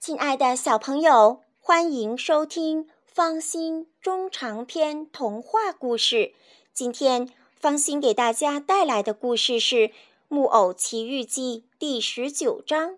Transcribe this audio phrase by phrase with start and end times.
[0.00, 6.32] 亲爱的小朋友，欢迎收听方心中长篇童话故事。
[6.72, 9.76] 今天方心给大家带来的故事是
[10.26, 12.96] 《木偶奇遇记》第十九章。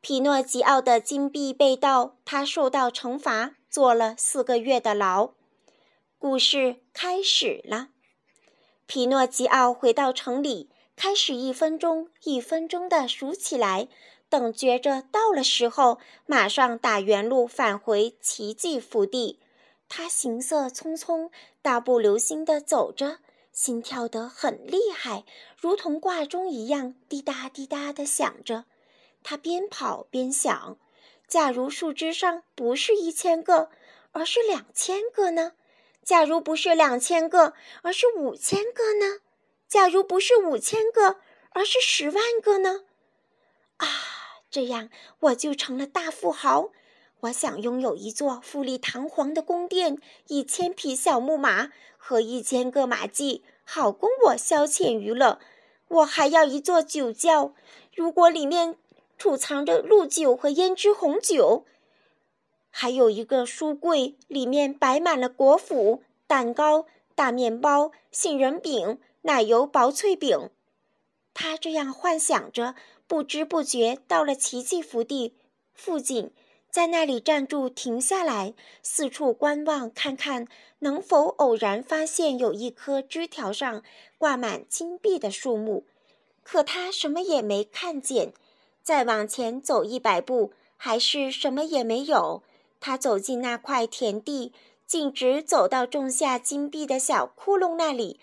[0.00, 5.32] 皮诺吉奥的金币被盗，他受到惩罚，坐了四个月的牢。
[6.20, 7.88] 故事开始了。
[8.86, 13.88] 皮诺吉奥回到城里，开始一分钟一分钟地数起来，
[14.28, 19.40] 等觉着到了时候，马上打原路返回奇迹福地。
[19.88, 23.18] 他行色匆匆，大步流星地走着，
[23.52, 25.24] 心跳得很厉害，
[25.58, 28.64] 如同挂钟一样，滴答滴答地响着。
[29.22, 30.78] 他边跑边想：
[31.28, 33.70] 假如树枝上不是一千个，
[34.12, 35.52] 而是两千个呢？
[36.02, 39.20] 假如不是两千个，而是五千个呢？
[39.72, 41.16] 假如不是五千个，
[41.52, 42.82] 而是十万个呢？
[43.78, 43.86] 啊，
[44.50, 44.90] 这样
[45.20, 46.72] 我就成了大富豪。
[47.20, 55.38] 我想拥有一座富丽堂皇的宫殿，一千匹小木马和一千个马厩，好供我消遣娱乐。
[55.88, 57.54] 我还要一座酒窖，
[57.94, 58.76] 如果里面……
[59.16, 61.64] 储藏着露酒和胭脂红酒，
[62.68, 70.50] 还有一个书柜，里面摆满了果脯、蛋糕、大面包、杏仁饼、奶油薄脆饼。
[71.34, 72.74] 他这样幻想着，
[73.06, 75.34] 不知不觉到了奇迹福地
[75.72, 76.30] 附近，
[76.70, 80.46] 在那里站住，停下来，四处观望，看看
[80.80, 83.82] 能否偶然发现有一棵枝条上
[84.18, 85.86] 挂满金币的树木。
[86.42, 88.34] 可他什么也没看见。
[88.82, 92.42] 再往前走一百步，还是什么也没有。
[92.80, 94.52] 他走进那块田地，
[94.86, 98.18] 径直走到种下金币的小窟窿那里，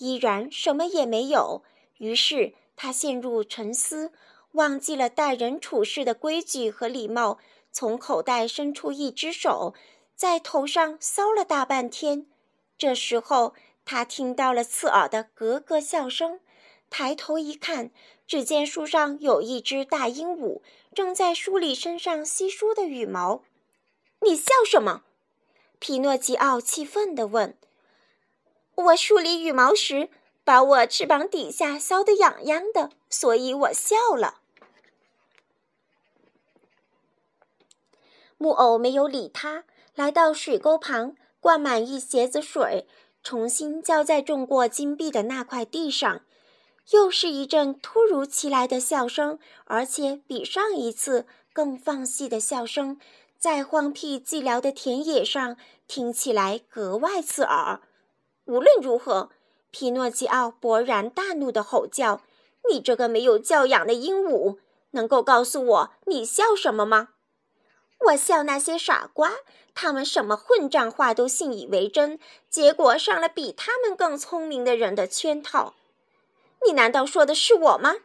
[0.00, 1.62] 依然什么也没有。
[1.98, 4.12] 于是他陷入沉思，
[4.52, 7.38] 忘记了待人处事的规矩和礼貌，
[7.70, 9.74] 从口袋伸出一只手，
[10.16, 12.26] 在头上搔了大半天。
[12.78, 16.40] 这时候，他听到了刺耳的咯咯笑声。
[16.88, 17.90] 抬头一看，
[18.26, 20.62] 只见树上有一只大鹦鹉，
[20.94, 23.42] 正在梳理身上稀疏的羽毛。
[24.22, 25.02] 你笑什么？
[25.78, 27.56] 皮诺吉奥气愤地问。
[28.84, 30.08] 我梳理羽毛时，
[30.44, 34.40] 把我翅膀底下搔得痒痒的，所以我笑了。
[38.38, 39.64] 木偶没有理他，
[39.94, 42.86] 来到水沟旁，灌满一鞋子水，
[43.22, 46.22] 重新浇在种过金币的那块地上。
[46.92, 52.98] 又是一阵突如其来的笑声，而且比上一次更放肆的笑声，
[53.38, 57.80] 在荒僻寂寥的田野上听起来格外刺耳。
[58.46, 59.30] 无论如何，
[59.70, 62.22] 皮诺基奥勃然大怒地吼叫
[62.70, 64.58] ：“你这个没有教养的鹦鹉，
[64.92, 67.10] 能够告诉我你笑什么吗
[68.06, 69.32] ？”“我笑那些傻瓜，
[69.74, 72.18] 他们什么混账话都信以为真，
[72.48, 75.74] 结果上了比他们更聪明的人的圈套。”
[76.66, 77.96] 你难道说的是我吗？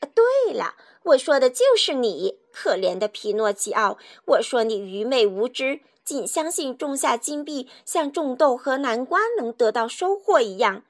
[0.00, 3.98] 啊，对了，我说的就是你，可怜的皮诺基奥。
[4.24, 10.82] 我说你愚昧无知，仅相信种下金币像种豆和南瓜能得到收获一样。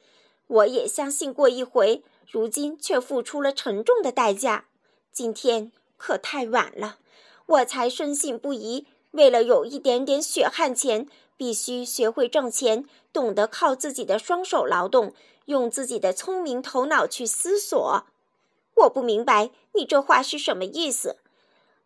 [0.46, 4.64] 我也相信过一回，如今却付出了沉重的代价。
[5.12, 6.96] 今天可太晚了，
[7.44, 8.86] 我才深信不疑。
[9.10, 15.12] 为了有一点点血汗钱，必须学会挣钱，懂得靠自己的双手劳动。
[15.44, 18.06] 用自己的聪明头脑去思索，
[18.74, 21.16] 我不明白你这话是什么意思。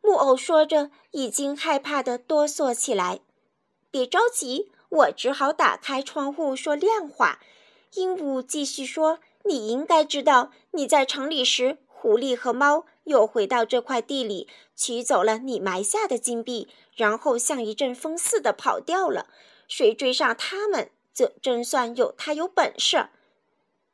[0.03, 3.21] 木偶说着，已经害怕的哆嗦起来。
[3.95, 7.39] 别着急，我只好打开窗户说亮话。
[7.93, 16.67] 鹦鹉继续说：“你应该知道，你在城里时，狐狸和猫又回到这块地里，取走了你埋下的金币，
[16.97, 19.29] 然后像一阵风似的跑掉了。
[19.69, 23.11] 谁追上他们，这真算有他有本事。”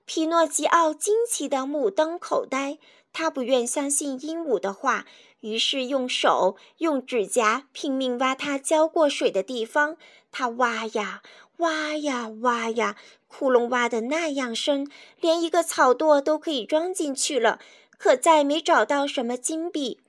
[0.05, 2.79] 皮诺吉奥惊奇的目瞪口呆，
[3.13, 5.07] 他不愿相信鹦鹉的话，
[5.41, 9.97] 于是用手、用指甲拼命挖他浇过水的地方。
[10.33, 11.23] 他挖呀
[11.59, 12.97] 挖呀挖呀，
[13.29, 17.61] 窟窿挖得那样深，连一个草垛都可以装进去了，
[17.97, 20.01] 可再没找到什么金币。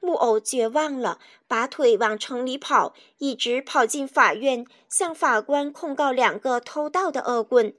[0.00, 7.74] 木偶绝望了，拔腿往城里跑，一直跑进法院，向法官控告两个偷盗的恶棍。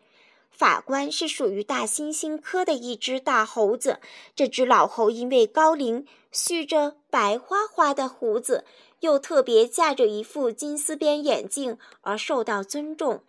[0.52, 4.00] 法官是属于大猩猩科的一只大猴子。
[4.36, 8.64] 这只老猴因为高龄，蓄着白花花的胡子，
[9.00, 13.22] 又特别架着一副金丝边眼镜而受到尊重。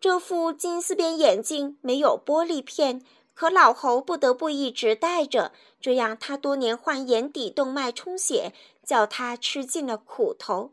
[0.00, 8.52] 这副金丝边眼镜没有玻璃片，可老猴不得不一直戴着，这样他多年患眼底动脉充血，
[8.84, 10.70] 叫他吃尽了苦头。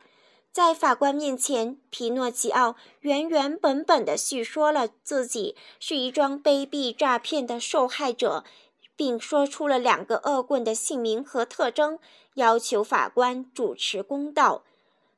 [0.51, 8.43] 在法官面前，皮诺吉奥原原本本地叙说了自己是一桩卑鄙诈骗的受害者，
[8.95, 11.99] 并说出了两个恶棍的姓名和特征，
[12.33, 14.63] 要求法官主持公道。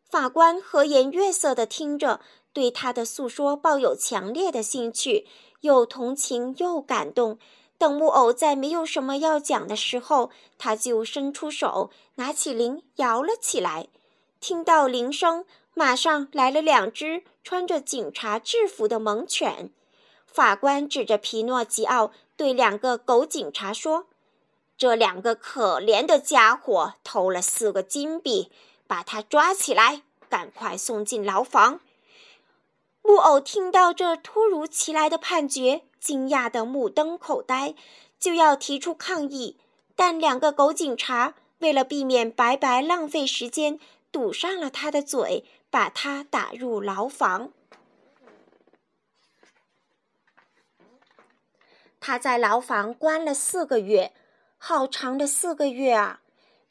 [0.09, 2.19] 法官和颜悦色地听着，
[2.51, 5.25] 对他的诉说抱有强烈的兴趣，
[5.61, 7.39] 又同情又感动。
[7.77, 13.87] 等木偶在没有什么要讲的时候，他就伸出手，拿起铃摇了起来。
[14.41, 15.45] 听到铃声，
[15.75, 19.69] 马上来了两只穿着警察制服的猛犬。
[20.25, 24.07] 法官指着皮诺吉奥，对两个狗警察说
[24.75, 28.51] ：“这两个可怜的家伙偷了四个金币，
[28.87, 31.79] 把他抓起来，赶快送进牢房。”
[33.03, 37.75] 木偶听到这突如其来的判决，惊讶得目瞪口呆，
[38.19, 39.57] 就要提出抗议，
[39.95, 43.79] 但两个狗警察为了避免白白浪费时间。
[44.11, 47.51] 堵上了他的嘴，把他打入牢房。
[51.99, 54.13] 他在牢房关了四个月，
[54.57, 56.21] 好长的四个月啊！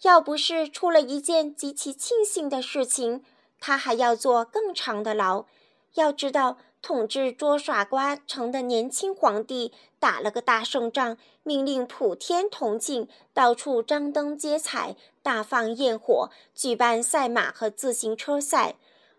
[0.02, 3.25] 要不是出了一件极其庆幸的事情，
[3.58, 5.46] 他还要坐更长的牢。
[5.94, 6.58] 要知道。
[6.82, 18.77] 统治捉傻瓜城的年轻皇帝打了个大胜仗，命令普天同庆，到处张灯结彩，大放焰火，举办赛马和自行车赛。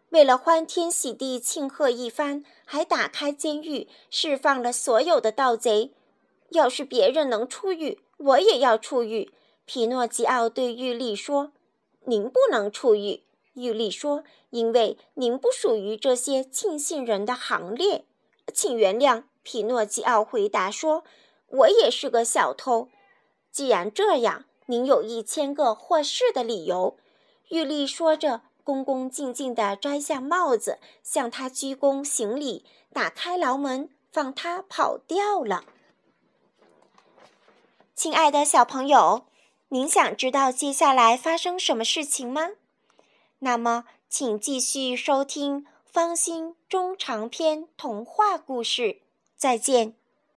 [0.10, 5.92] 为了欢天喜地庆贺一番，还打开监狱，释放了所有的盗贼。
[6.50, 9.32] 要是别人能出狱，我也要出狱。
[9.66, 11.54] 皮诺吉奥对玉丽说
[12.06, 18.06] ：“您不能出狱。”玉丽说：“因为您不属于这些庆幸人的行列，
[18.54, 21.04] 请原谅。”皮诺基奥回答说
[21.50, 22.90] ：“我也是个小偷。
[23.52, 26.96] 既然这样，您有一千个获释的理由。”
[27.50, 32.64] 玉丽说着，恭恭敬敬地摘下帽子，向他鞠躬行礼，
[32.94, 35.66] 打开牢门，放他跑掉了。
[37.96, 39.26] 亲爱的小朋友，
[39.70, 42.52] 您想知道接下来发生什么事情吗？
[43.44, 49.02] 那么，请继续收听方心中长篇童话故事。
[49.36, 49.96] 再见。